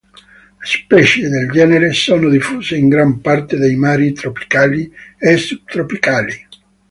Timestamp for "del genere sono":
1.29-2.27